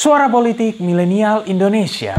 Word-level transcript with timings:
Suara 0.00 0.32
Politik 0.32 0.80
Milenial 0.80 1.44
Indonesia. 1.44 2.16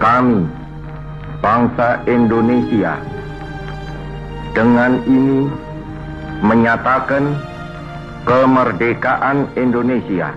Kami, 0.00 0.48
bangsa 1.44 2.00
Indonesia, 2.08 2.96
dengan 4.56 4.96
ini 5.04 5.52
menyatakan 6.40 7.36
kemerdekaan 8.24 9.52
Indonesia. 9.60 10.32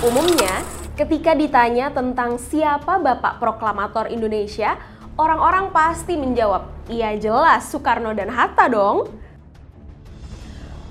Umumnya, 0.00 0.79
ketika 1.00 1.32
ditanya 1.32 1.88
tentang 1.88 2.36
siapa 2.36 3.00
Bapak 3.00 3.40
Proklamator 3.40 4.12
Indonesia, 4.12 4.76
orang-orang 5.16 5.72
pasti 5.72 6.12
menjawab, 6.20 6.68
iya 6.92 7.16
jelas 7.16 7.72
Soekarno 7.72 8.12
dan 8.12 8.28
Hatta 8.28 8.68
dong. 8.68 9.08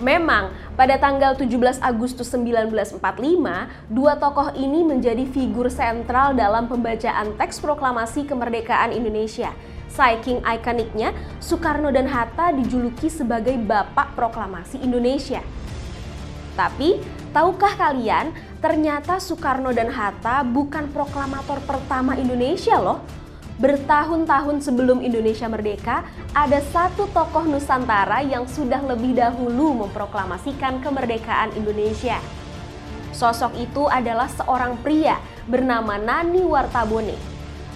Memang, 0.02 0.50
pada 0.74 0.98
tanggal 0.98 1.38
17 1.38 1.78
Agustus 1.86 2.26
1945, 2.34 2.98
dua 3.86 4.18
tokoh 4.18 4.50
ini 4.58 4.82
menjadi 4.82 5.30
figur 5.30 5.70
sentral 5.70 6.34
dalam 6.34 6.66
pembacaan 6.66 7.38
teks 7.38 7.62
proklamasi 7.62 8.26
kemerdekaan 8.26 8.90
Indonesia. 8.90 9.54
Saking 9.94 10.42
ikoniknya, 10.42 11.14
Soekarno 11.38 11.94
dan 11.94 12.10
Hatta 12.10 12.50
dijuluki 12.50 13.14
sebagai 13.14 13.62
Bapak 13.62 14.18
Proklamasi 14.18 14.82
Indonesia. 14.82 15.46
Tapi, 16.60 17.00
tahukah 17.32 17.80
kalian, 17.80 18.36
ternyata 18.60 19.16
Soekarno 19.16 19.72
dan 19.72 19.88
Hatta 19.88 20.44
bukan 20.44 20.92
proklamator 20.92 21.64
pertama 21.64 22.20
Indonesia 22.20 22.76
loh. 22.76 23.00
Bertahun-tahun 23.64 24.60
sebelum 24.64 25.00
Indonesia 25.00 25.48
merdeka, 25.48 26.04
ada 26.36 26.60
satu 26.60 27.08
tokoh 27.16 27.48
Nusantara 27.48 28.20
yang 28.24 28.44
sudah 28.44 28.84
lebih 28.84 29.16
dahulu 29.16 29.88
memproklamasikan 29.88 30.84
kemerdekaan 30.84 31.56
Indonesia. 31.56 32.20
Sosok 33.16 33.56
itu 33.56 33.88
adalah 33.88 34.28
seorang 34.28 34.80
pria 34.84 35.20
bernama 35.48 35.96
Nani 35.96 36.44
Wartabone. 36.44 37.16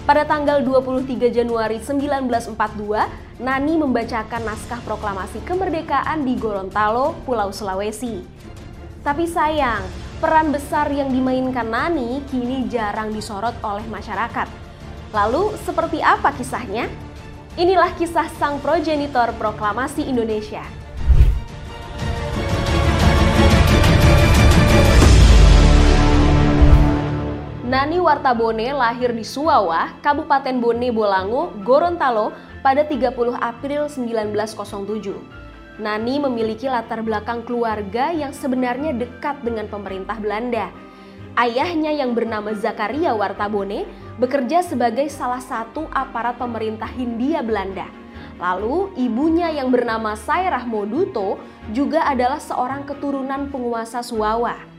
Pada 0.04 0.28
tanggal 0.28 0.60
23 0.60 1.32
Januari 1.32 1.80
1942, 1.80 3.40
Nani 3.40 3.74
membacakan 3.80 4.44
naskah 4.44 4.80
proklamasi 4.84 5.40
kemerdekaan 5.48 6.28
di 6.28 6.36
Gorontalo, 6.36 7.16
Pulau 7.24 7.48
Sulawesi. 7.48 8.33
Tapi 9.04 9.28
sayang, 9.28 9.84
peran 10.16 10.48
besar 10.48 10.88
yang 10.88 11.12
dimainkan 11.12 11.68
Nani 11.68 12.24
kini 12.32 12.64
jarang 12.72 13.12
disorot 13.12 13.52
oleh 13.60 13.84
masyarakat. 13.92 14.48
Lalu, 15.12 15.52
seperti 15.60 16.00
apa 16.00 16.32
kisahnya? 16.32 16.88
Inilah 17.60 17.92
kisah 18.00 18.32
sang 18.40 18.64
progenitor 18.64 19.36
proklamasi 19.36 20.08
Indonesia. 20.08 20.64
Nani 27.68 28.00
Wartabone 28.00 28.72
lahir 28.72 29.12
di 29.12 29.20
Suwawa, 29.20 30.00
Kabupaten 30.00 30.56
Bone 30.56 30.88
Bolango, 30.88 31.52
Gorontalo 31.60 32.32
pada 32.64 32.88
30 32.88 33.12
April 33.36 33.84
1907. 33.84 35.43
Nani 35.74 36.22
memiliki 36.22 36.70
latar 36.70 37.02
belakang 37.02 37.42
keluarga 37.42 38.14
yang 38.14 38.30
sebenarnya 38.30 38.94
dekat 38.94 39.42
dengan 39.42 39.66
pemerintah 39.66 40.14
Belanda. 40.22 40.70
Ayahnya 41.34 41.90
yang 41.90 42.14
bernama 42.14 42.54
Zakaria 42.54 43.10
Wartabone 43.10 43.82
bekerja 44.22 44.62
sebagai 44.62 45.10
salah 45.10 45.42
satu 45.42 45.90
aparat 45.90 46.38
pemerintah 46.38 46.86
Hindia 46.86 47.42
Belanda. 47.42 47.90
Lalu 48.38 48.94
ibunya 48.94 49.50
yang 49.50 49.74
bernama 49.74 50.14
Sairah 50.14 50.62
Moduto 50.62 51.42
juga 51.74 52.06
adalah 52.06 52.38
seorang 52.38 52.86
keturunan 52.86 53.50
penguasa 53.50 53.98
Suwawa. 53.98 54.73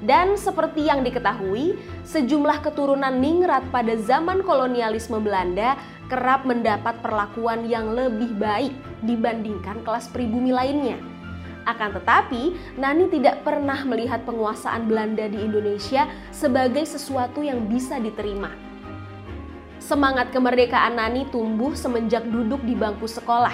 Dan 0.00 0.40
seperti 0.40 0.88
yang 0.88 1.04
diketahui, 1.04 1.76
sejumlah 2.08 2.64
keturunan 2.64 3.12
ningrat 3.20 3.60
pada 3.68 3.92
zaman 4.00 4.40
kolonialisme 4.40 5.20
Belanda 5.20 5.76
kerap 6.08 6.48
mendapat 6.48 7.04
perlakuan 7.04 7.68
yang 7.68 7.92
lebih 7.92 8.32
baik 8.40 8.72
dibandingkan 9.04 9.84
kelas 9.84 10.08
pribumi 10.08 10.56
lainnya. 10.56 10.96
Akan 11.68 11.92
tetapi, 11.92 12.56
Nani 12.80 13.12
tidak 13.12 13.44
pernah 13.44 13.84
melihat 13.84 14.24
penguasaan 14.24 14.88
Belanda 14.88 15.28
di 15.28 15.36
Indonesia 15.36 16.08
sebagai 16.32 16.88
sesuatu 16.88 17.44
yang 17.44 17.68
bisa 17.68 18.00
diterima. 18.00 18.50
Semangat 19.76 20.32
kemerdekaan 20.32 20.96
Nani 20.96 21.28
tumbuh 21.28 21.76
semenjak 21.76 22.24
duduk 22.24 22.64
di 22.64 22.72
bangku 22.72 23.04
sekolah. 23.04 23.52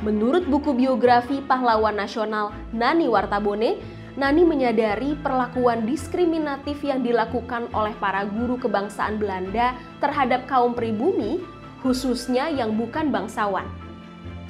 Menurut 0.00 0.48
buku 0.48 0.72
biografi 0.74 1.44
pahlawan 1.44 1.94
nasional 1.94 2.50
Nani 2.72 3.06
Wartabone, 3.06 4.01
Nani 4.12 4.44
menyadari 4.44 5.16
perlakuan 5.24 5.88
diskriminatif 5.88 6.84
yang 6.84 7.00
dilakukan 7.00 7.72
oleh 7.72 7.96
para 7.96 8.28
guru 8.28 8.60
kebangsaan 8.60 9.16
Belanda 9.16 9.72
terhadap 10.04 10.44
kaum 10.44 10.76
pribumi, 10.76 11.40
khususnya 11.80 12.52
yang 12.52 12.76
bukan 12.76 13.08
bangsawan. 13.08 13.64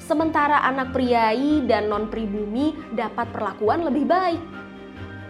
Sementara 0.03 0.59
anak 0.67 0.91
priai 0.91 1.63
dan 1.63 1.87
non-pribumi 1.87 2.75
dapat 2.91 3.31
perlakuan 3.31 3.87
lebih 3.87 4.03
baik. 4.03 4.43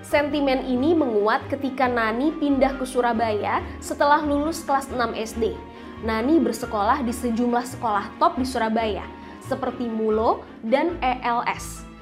Sentimen 0.02 0.66
ini 0.66 0.98
menguat 0.98 1.46
ketika 1.54 1.86
Nani 1.86 2.34
pindah 2.42 2.74
ke 2.82 2.90
Surabaya 2.90 3.62
setelah 3.78 4.26
lulus 4.26 4.66
kelas 4.66 4.90
6 4.90 4.98
SD. 5.14 5.54
Nani 6.02 6.42
bersekolah 6.42 7.06
di 7.06 7.14
sejumlah 7.14 7.70
sekolah 7.78 8.18
top 8.18 8.42
di 8.42 8.50
Surabaya, 8.50 9.06
seperti 9.46 9.86
Mulo 9.86 10.42
dan 10.66 10.98
ELS. 11.06 11.93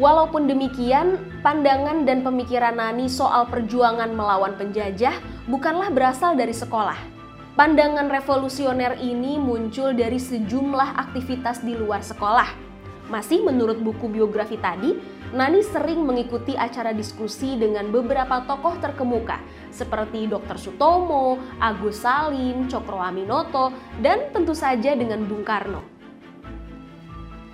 Walaupun 0.00 0.48
demikian, 0.48 1.20
pandangan 1.44 2.08
dan 2.08 2.24
pemikiran 2.24 2.72
Nani 2.72 3.04
soal 3.04 3.44
perjuangan 3.52 4.08
melawan 4.16 4.56
penjajah 4.56 5.12
bukanlah 5.44 5.92
berasal 5.92 6.32
dari 6.40 6.56
sekolah. 6.56 6.96
Pandangan 7.52 8.08
revolusioner 8.08 8.96
ini 8.96 9.36
muncul 9.36 9.92
dari 9.92 10.16
sejumlah 10.16 10.96
aktivitas 10.96 11.60
di 11.60 11.76
luar 11.76 12.00
sekolah. 12.00 12.48
Masih 13.12 13.44
menurut 13.44 13.76
buku 13.76 14.08
biografi 14.08 14.56
tadi, 14.56 14.96
Nani 15.36 15.60
sering 15.60 16.00
mengikuti 16.08 16.56
acara 16.56 16.96
diskusi 16.96 17.60
dengan 17.60 17.92
beberapa 17.92 18.40
tokoh 18.48 18.80
terkemuka 18.80 19.36
seperti 19.68 20.24
Dr. 20.24 20.56
Sutomo, 20.56 21.36
Agus 21.60 22.00
Salim, 22.00 22.72
Cokro 22.72 23.04
Aminoto, 23.04 23.68
dan 24.00 24.32
tentu 24.32 24.56
saja 24.56 24.96
dengan 24.96 25.28
Bung 25.28 25.44
Karno. 25.44 25.89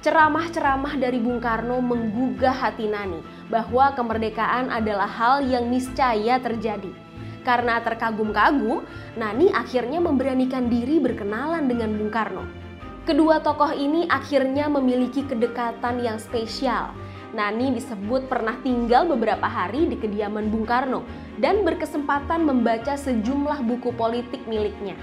Ceramah-ceramah 0.05 1.01
dari 1.01 1.17
Bung 1.17 1.41
Karno 1.41 1.81
menggugah 1.81 2.53
hati 2.53 2.85
Nani 2.85 3.25
bahwa 3.49 3.97
kemerdekaan 3.97 4.69
adalah 4.69 5.09
hal 5.09 5.47
yang 5.49 5.73
niscaya 5.73 6.37
terjadi. 6.37 6.93
Karena 7.47 7.81
terkagum-kagum, 7.81 8.85
Nani 9.17 9.49
akhirnya 9.55 10.03
memberanikan 10.03 10.69
diri 10.69 11.01
berkenalan 11.01 11.65
dengan 11.65 11.97
Bung 11.97 12.13
Karno. 12.13 12.45
Kedua 13.07 13.39
tokoh 13.39 13.71
ini 13.71 14.05
akhirnya 14.11 14.67
memiliki 14.67 15.23
kedekatan 15.23 16.03
yang 16.03 16.19
spesial. 16.19 16.91
Nani 17.31 17.71
disebut 17.79 18.27
pernah 18.27 18.59
tinggal 18.67 19.07
beberapa 19.07 19.47
hari 19.47 19.87
di 19.87 19.95
kediaman 19.95 20.51
Bung 20.51 20.67
Karno 20.67 21.07
dan 21.39 21.63
berkesempatan 21.63 22.43
membaca 22.43 22.99
sejumlah 22.99 23.63
buku 23.63 23.95
politik 23.95 24.43
miliknya. 24.51 24.99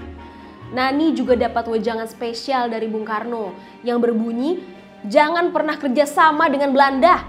Nani 0.74 1.16
juga 1.16 1.38
dapat 1.38 1.64
wejangan 1.70 2.04
spesial 2.04 2.68
dari 2.68 2.92
Bung 2.92 3.08
Karno 3.08 3.56
yang 3.86 4.04
berbunyi 4.04 4.60
jangan 5.04 5.52
pernah 5.52 5.76
kerjasama 5.76 6.48
dengan 6.48 6.72
Belanda. 6.72 7.28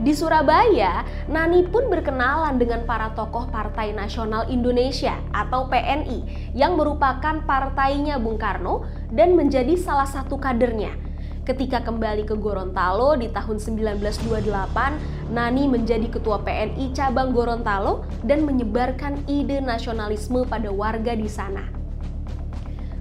Di 0.00 0.16
Surabaya, 0.16 1.04
Nani 1.28 1.68
pun 1.68 1.92
berkenalan 1.92 2.56
dengan 2.56 2.88
para 2.88 3.12
tokoh 3.12 3.52
Partai 3.52 3.92
Nasional 3.92 4.48
Indonesia 4.48 5.12
atau 5.28 5.68
PNI 5.68 6.24
yang 6.56 6.80
merupakan 6.80 7.44
partainya 7.44 8.16
Bung 8.16 8.40
Karno 8.40 8.88
dan 9.12 9.36
menjadi 9.36 9.76
salah 9.76 10.08
satu 10.08 10.40
kadernya. 10.40 10.96
Ketika 11.44 11.84
kembali 11.84 12.24
ke 12.24 12.32
Gorontalo 12.32 13.12
di 13.20 13.28
tahun 13.28 13.60
1928, 13.60 15.36
Nani 15.36 15.68
menjadi 15.68 16.08
ketua 16.08 16.40
PNI 16.40 16.96
cabang 16.96 17.36
Gorontalo 17.36 18.08
dan 18.24 18.48
menyebarkan 18.48 19.28
ide 19.28 19.60
nasionalisme 19.60 20.48
pada 20.48 20.72
warga 20.72 21.12
di 21.12 21.28
sana. 21.28 21.79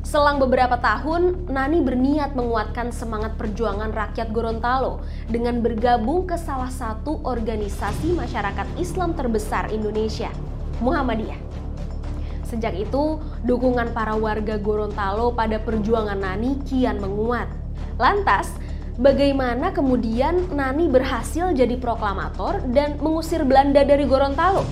Selang 0.09 0.41
beberapa 0.41 0.73
tahun, 0.81 1.45
Nani 1.53 1.85
berniat 1.85 2.33
menguatkan 2.33 2.89
semangat 2.89 3.37
perjuangan 3.37 3.93
rakyat 3.93 4.33
Gorontalo 4.33 5.05
dengan 5.29 5.61
bergabung 5.61 6.25
ke 6.25 6.33
salah 6.33 6.73
satu 6.73 7.21
organisasi 7.21 8.17
masyarakat 8.17 8.65
Islam 8.81 9.13
terbesar 9.13 9.69
Indonesia, 9.69 10.33
Muhammadiyah. 10.81 11.37
Sejak 12.41 12.73
itu, 12.73 13.21
dukungan 13.45 13.93
para 13.93 14.17
warga 14.17 14.57
Gorontalo 14.57 15.29
pada 15.29 15.61
perjuangan 15.61 16.17
Nani 16.17 16.57
kian 16.65 16.97
menguat. 16.97 17.45
Lantas, 18.01 18.49
bagaimana 18.97 19.69
kemudian 19.77 20.49
Nani 20.49 20.89
berhasil 20.89 21.53
jadi 21.53 21.77
proklamator 21.77 22.65
dan 22.73 22.97
mengusir 22.97 23.45
Belanda 23.45 23.85
dari 23.85 24.09
Gorontalo? 24.09 24.65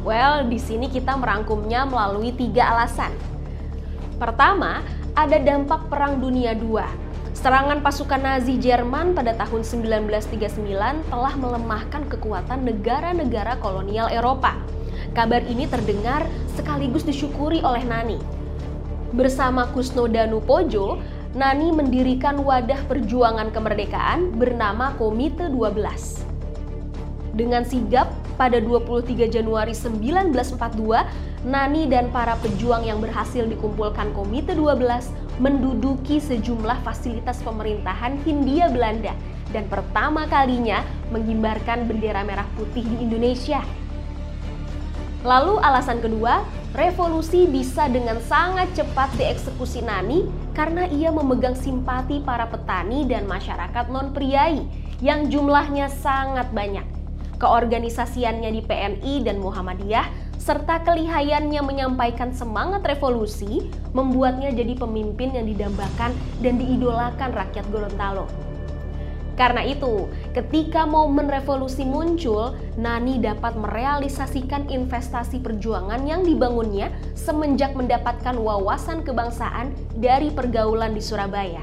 Well, 0.00 0.48
di 0.48 0.56
sini 0.56 0.88
kita 0.88 1.12
merangkumnya 1.12 1.84
melalui 1.84 2.32
tiga 2.32 2.72
alasan. 2.72 3.35
Pertama, 4.16 4.80
ada 5.12 5.36
dampak 5.36 5.92
Perang 5.92 6.16
Dunia 6.16 6.56
II. 6.56 6.80
Serangan 7.36 7.84
pasukan 7.84 8.16
Nazi 8.16 8.56
Jerman 8.56 9.12
pada 9.12 9.36
tahun 9.36 9.60
1939 9.60 10.56
telah 11.12 11.34
melemahkan 11.36 12.08
kekuatan 12.08 12.64
negara-negara 12.64 13.60
kolonial 13.60 14.08
Eropa. 14.08 14.56
Kabar 15.12 15.44
ini 15.44 15.68
terdengar 15.68 16.24
sekaligus 16.56 17.04
disyukuri 17.04 17.60
oleh 17.60 17.84
Nani. 17.84 18.16
Bersama 19.12 19.68
Kusno 19.76 20.08
Danu 20.08 20.40
Pojo, 20.40 20.96
Nani 21.36 21.68
mendirikan 21.76 22.40
wadah 22.40 22.88
perjuangan 22.88 23.52
kemerdekaan 23.52 24.32
bernama 24.32 24.96
Komite 24.96 25.52
12. 25.52 27.36
Dengan 27.36 27.68
sigap, 27.68 28.08
pada 28.36 28.60
23 28.60 29.32
Januari 29.32 29.72
1942, 29.72 31.48
Nani 31.48 31.88
dan 31.88 32.12
para 32.12 32.36
pejuang 32.44 32.84
yang 32.84 33.00
berhasil 33.00 33.48
dikumpulkan 33.48 34.12
Komite 34.12 34.52
12 34.52 35.40
menduduki 35.40 36.20
sejumlah 36.20 36.80
fasilitas 36.84 37.40
pemerintahan 37.44 38.20
Hindia 38.24 38.72
Belanda 38.72 39.12
dan 39.52 39.68
pertama 39.72 40.28
kalinya 40.28 40.84
mengibarkan 41.12 41.88
bendera 41.88 42.24
merah 42.24 42.48
putih 42.56 42.84
di 42.84 43.04
Indonesia. 43.04 43.64
Lalu 45.26 45.58
alasan 45.58 45.98
kedua, 45.98 46.44
revolusi 46.76 47.50
bisa 47.50 47.90
dengan 47.90 48.22
sangat 48.22 48.70
cepat 48.78 49.10
dieksekusi 49.18 49.82
Nani 49.82 50.28
karena 50.54 50.86
ia 50.86 51.10
memegang 51.10 51.56
simpati 51.58 52.22
para 52.22 52.46
petani 52.46 53.08
dan 53.10 53.26
masyarakat 53.26 53.90
non-priai 53.90 54.62
yang 55.02 55.26
jumlahnya 55.28 55.90
sangat 55.90 56.48
banyak 56.54 56.95
keorganisasiannya 57.36 58.50
di 58.52 58.62
PNI 58.64 59.14
dan 59.24 59.40
Muhammadiyah, 59.40 60.06
serta 60.36 60.84
kelihayannya 60.86 61.58
menyampaikan 61.64 62.30
semangat 62.30 62.86
revolusi, 62.86 63.66
membuatnya 63.96 64.54
jadi 64.54 64.78
pemimpin 64.78 65.34
yang 65.34 65.46
didambakan 65.50 66.14
dan 66.38 66.54
diidolakan 66.60 67.30
rakyat 67.34 67.66
Gorontalo. 67.74 68.30
Karena 69.36 69.60
itu, 69.68 70.08
ketika 70.32 70.88
momen 70.88 71.28
revolusi 71.28 71.84
muncul, 71.84 72.56
Nani 72.80 73.20
dapat 73.20 73.52
merealisasikan 73.52 74.72
investasi 74.72 75.44
perjuangan 75.44 76.08
yang 76.08 76.24
dibangunnya 76.24 76.88
semenjak 77.12 77.76
mendapatkan 77.76 78.32
wawasan 78.32 79.04
kebangsaan 79.04 79.76
dari 80.00 80.32
pergaulan 80.32 80.96
di 80.96 81.04
Surabaya. 81.04 81.60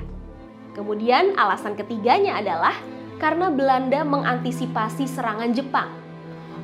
Kemudian 0.78 1.34
alasan 1.34 1.74
ketiganya 1.74 2.38
adalah 2.38 2.78
karena 3.21 3.50
Belanda 3.50 4.01
mengantisipasi 4.06 5.10
serangan 5.10 5.51
Jepang. 5.51 5.89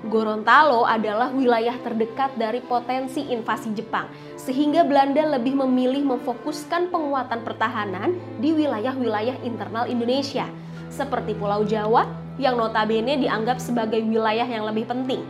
Gorontalo 0.10 0.88
adalah 0.88 1.30
wilayah 1.30 1.76
terdekat 1.84 2.34
dari 2.40 2.64
potensi 2.64 3.30
invasi 3.30 3.76
Jepang, 3.76 4.08
sehingga 4.40 4.88
Belanda 4.88 5.38
lebih 5.38 5.60
memilih 5.60 6.08
memfokuskan 6.08 6.88
penguatan 6.90 7.44
pertahanan 7.44 8.16
di 8.40 8.56
wilayah-wilayah 8.56 9.44
internal 9.44 9.86
Indonesia, 9.86 10.48
seperti 10.88 11.36
Pulau 11.36 11.68
Jawa 11.68 12.08
yang 12.40 12.56
notabene 12.56 13.20
dianggap 13.20 13.60
sebagai 13.60 14.00
wilayah 14.00 14.48
yang 14.48 14.64
lebih 14.66 14.88
penting. 14.88 15.22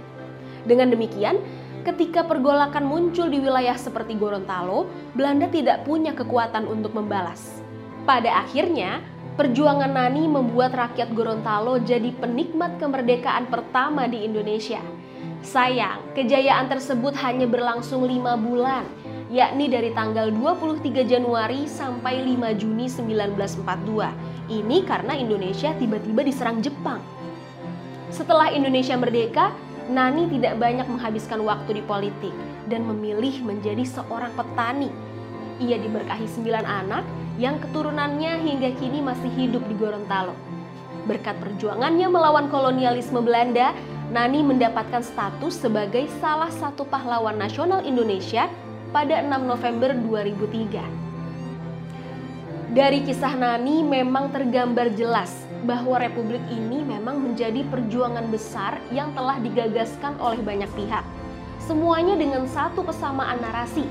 Dengan 0.63 0.93
demikian, 0.93 1.41
ketika 1.81 2.21
pergolakan 2.21 2.85
muncul 2.85 3.27
di 3.27 3.41
wilayah 3.41 3.73
seperti 3.73 4.13
Gorontalo, 4.15 4.85
Belanda 5.17 5.49
tidak 5.49 5.81
punya 5.83 6.13
kekuatan 6.13 6.69
untuk 6.69 6.93
membalas. 6.93 7.59
Pada 8.05 8.45
akhirnya, 8.45 9.01
Perjuangan 9.39 9.95
Nani 9.95 10.27
membuat 10.27 10.75
rakyat 10.75 11.15
Gorontalo 11.15 11.79
jadi 11.79 12.11
penikmat 12.11 12.75
kemerdekaan 12.75 13.47
pertama 13.47 14.03
di 14.03 14.27
Indonesia. 14.27 14.83
Sayang, 15.39 16.11
kejayaan 16.11 16.67
tersebut 16.67 17.15
hanya 17.23 17.47
berlangsung 17.47 18.03
lima 18.03 18.35
bulan, 18.35 18.83
yakni 19.31 19.71
dari 19.71 19.95
tanggal 19.95 20.27
23 20.27 21.07
Januari 21.07 21.71
sampai 21.71 22.19
5 22.35 22.51
Juni 22.59 22.91
1942. 22.91 24.51
Ini 24.51 24.77
karena 24.83 25.15
Indonesia 25.15 25.71
tiba-tiba 25.71 26.19
diserang 26.19 26.59
Jepang. 26.59 26.99
Setelah 28.11 28.51
Indonesia 28.51 28.99
merdeka, 28.99 29.55
Nani 29.87 30.27
tidak 30.35 30.59
banyak 30.59 30.83
menghabiskan 30.83 31.47
waktu 31.47 31.79
di 31.79 31.83
politik 31.87 32.35
dan 32.67 32.83
memilih 32.83 33.39
menjadi 33.47 33.87
seorang 33.87 34.35
petani. 34.35 34.91
Ia 35.59 35.75
diberkahi 35.75 36.23
sembilan 36.23 36.63
anak 36.63 37.03
yang 37.35 37.59
keturunannya 37.59 38.39
hingga 38.47 38.71
kini 38.79 39.03
masih 39.03 39.27
hidup 39.35 39.59
di 39.67 39.75
Gorontalo. 39.75 40.31
Berkat 41.03 41.35
perjuangannya 41.43 42.07
melawan 42.07 42.47
kolonialisme 42.47 43.19
Belanda, 43.19 43.75
Nani 44.09 44.39
mendapatkan 44.41 45.03
status 45.03 45.59
sebagai 45.59 46.07
salah 46.23 46.49
satu 46.49 46.87
pahlawan 46.87 47.35
nasional 47.35 47.83
Indonesia 47.83 48.47
pada 48.95 49.19
6 49.21 49.29
November 49.45 49.93
2003. 49.93 50.81
Dari 52.71 53.03
kisah 53.03 53.35
Nani 53.35 53.83
memang 53.83 54.31
tergambar 54.31 54.93
jelas 54.95 55.33
bahwa 55.67 55.99
republik 55.99 56.41
ini 56.47 56.85
memang 56.87 57.19
menjadi 57.19 57.67
perjuangan 57.67 58.31
besar 58.31 58.79
yang 58.95 59.11
telah 59.11 59.35
digagaskan 59.43 60.15
oleh 60.23 60.39
banyak 60.39 60.69
pihak. 60.77 61.03
Semuanya 61.59 62.15
dengan 62.17 62.47
satu 62.49 62.81
kesamaan 62.85 63.41
narasi, 63.41 63.85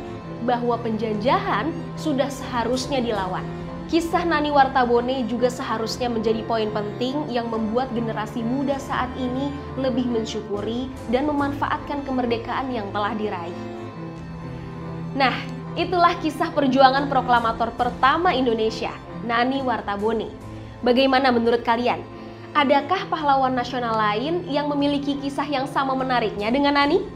bahwa 0.48 0.80
penjajahan 0.80 1.68
sudah 2.00 2.32
seharusnya 2.32 3.04
dilawan. 3.04 3.44
Kisah 3.88 4.24
Nani 4.24 4.52
Wartabone 4.52 5.24
juga 5.28 5.48
seharusnya 5.48 6.12
menjadi 6.12 6.44
poin 6.44 6.68
penting 6.68 7.28
yang 7.32 7.48
membuat 7.48 7.88
generasi 7.96 8.44
muda 8.44 8.76
saat 8.76 9.08
ini 9.16 9.48
lebih 9.80 10.08
mensyukuri 10.08 10.92
dan 11.08 11.24
memanfaatkan 11.24 12.04
kemerdekaan 12.04 12.68
yang 12.68 12.88
telah 12.92 13.16
diraih. 13.16 13.56
Nah, 15.16 15.32
itulah 15.72 16.12
kisah 16.20 16.52
perjuangan 16.52 17.08
proklamator 17.08 17.72
pertama 17.80 18.36
Indonesia, 18.36 18.92
Nani 19.24 19.64
Wartabone. 19.64 20.28
Bagaimana 20.84 21.32
menurut 21.32 21.64
kalian? 21.64 22.04
Adakah 22.52 23.08
pahlawan 23.08 23.56
nasional 23.56 23.96
lain 23.96 24.44
yang 24.52 24.68
memiliki 24.68 25.16
kisah 25.16 25.48
yang 25.48 25.64
sama 25.64 25.96
menariknya 25.96 26.52
dengan 26.52 26.76
Nani? 26.76 27.08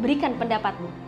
Berikan 0.00 0.40
pendapatmu. 0.40 1.07